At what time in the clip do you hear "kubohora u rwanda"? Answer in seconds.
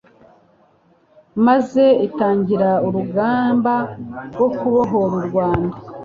4.57-5.75